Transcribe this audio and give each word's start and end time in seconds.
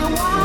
Whatever 0.00 0.16
she 0.16 0.37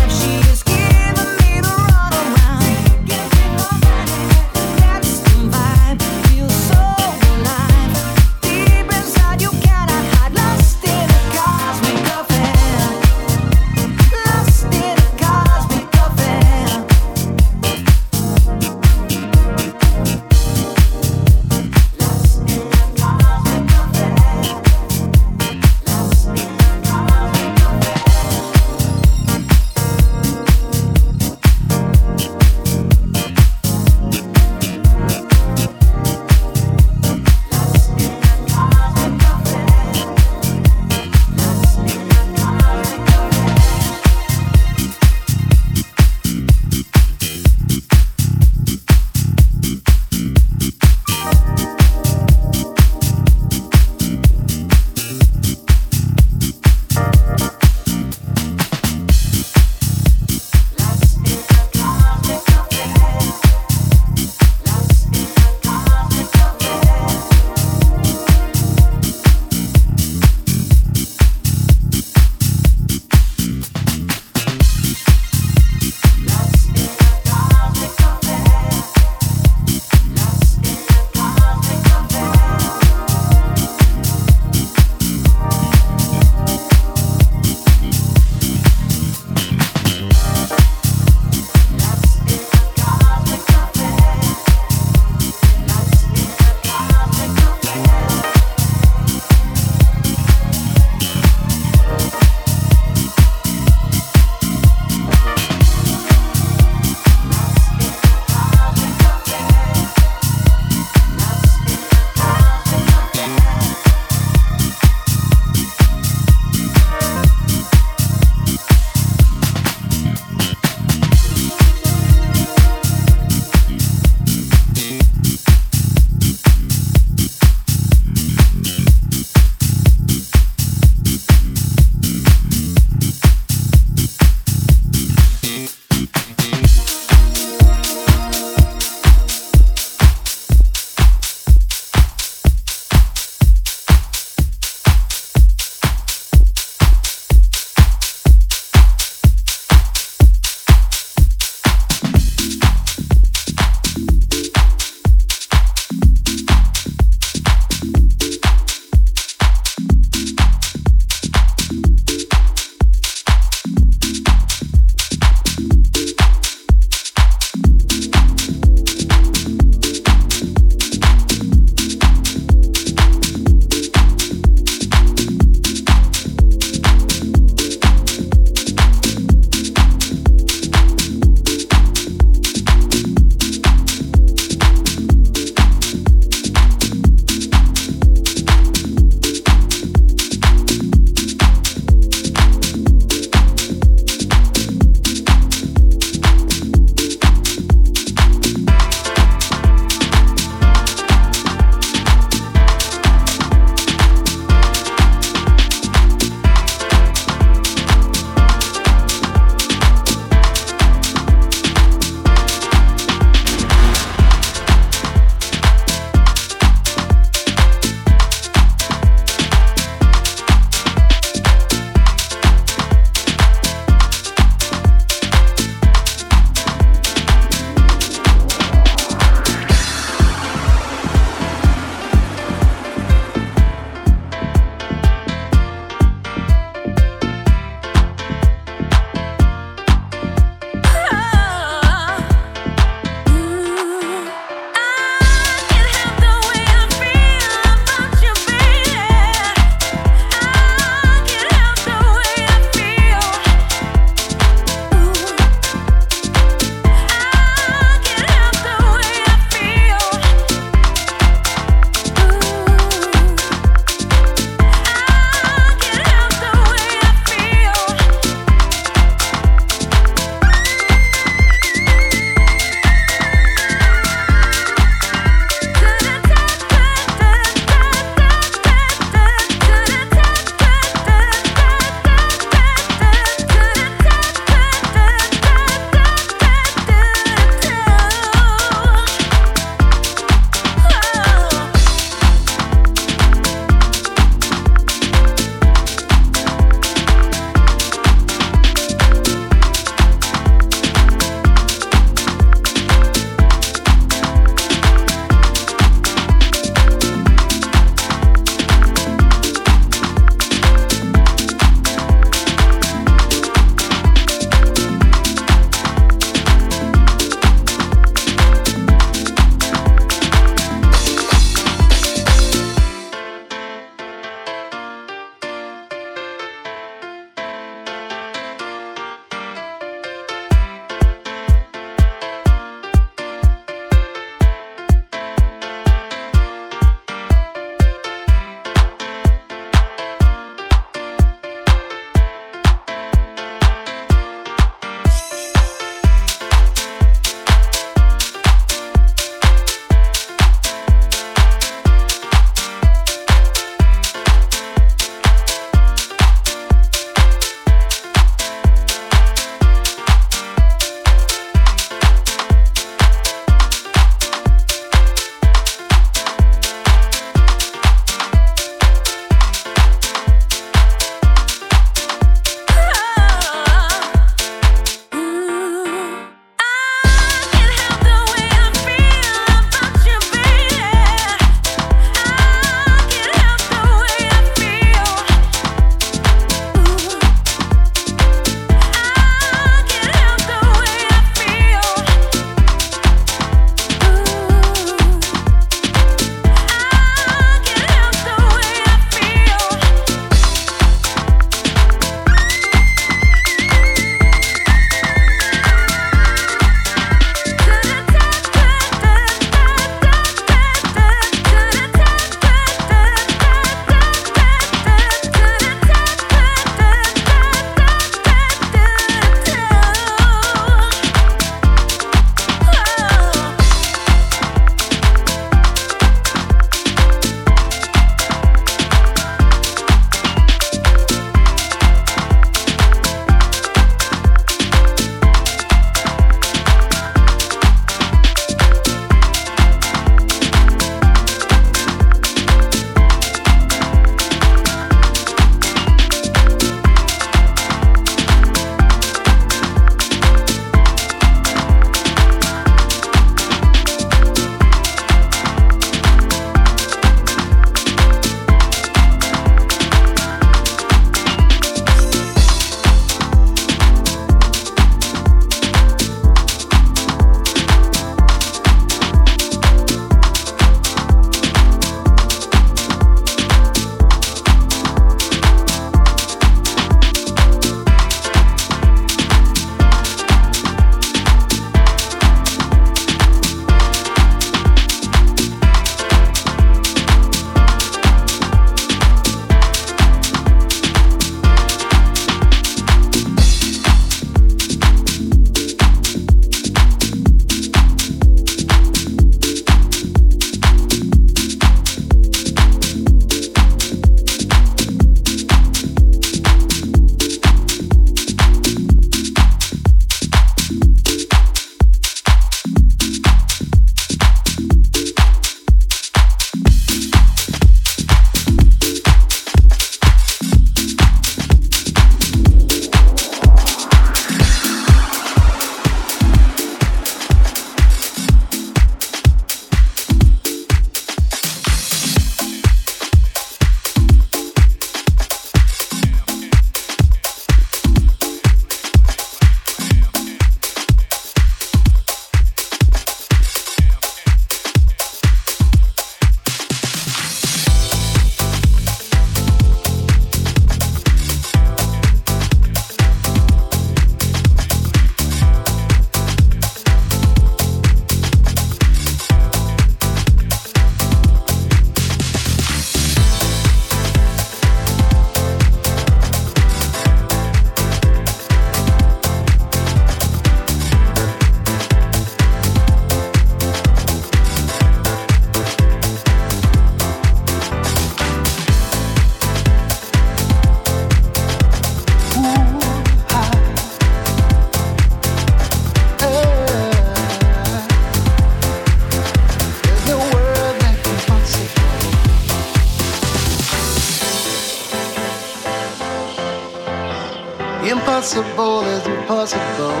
impossible 598.24 598.80
is 598.86 599.06
impossible 599.06 600.00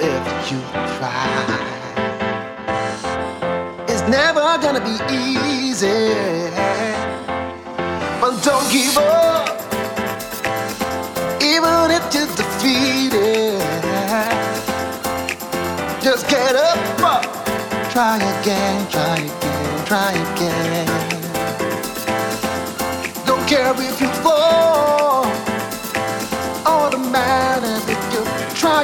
if 0.00 0.50
you 0.50 0.58
try. 0.96 1.28
It's 3.88 4.00
never 4.08 4.40
gonna 4.62 4.80
be 4.80 4.96
easy, 5.12 6.14
but 8.22 8.42
don't 8.42 8.66
give 8.72 8.96
up, 8.96 9.50
even 11.42 11.90
if 11.90 12.14
you're 12.14 12.32
defeated. 12.40 13.60
Just 16.00 16.30
get 16.30 16.56
up, 16.56 16.78
up. 17.00 17.24
try 17.92 18.16
again, 18.16 18.88
try 18.88 19.18
again, 19.18 19.84
try 19.84 20.12
again. 20.32 20.86
Don't 23.26 23.46
care 23.46 23.74
if 23.76 24.00
you 24.00 24.08
fall. 24.22 24.41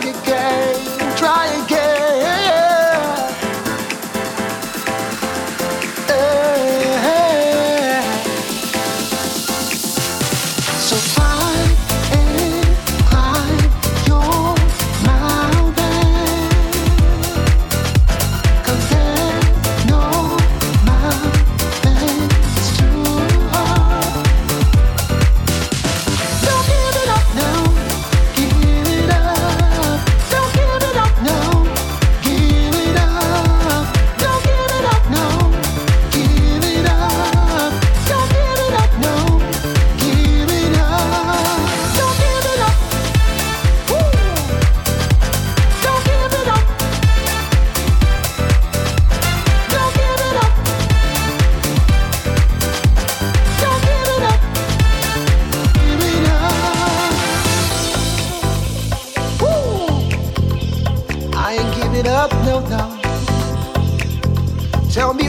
again, 0.05 1.17
try 1.17 1.47
again. 1.65 1.88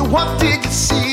What 0.10 0.40
did 0.40 0.66
you 0.66 0.72
see? 0.72 1.09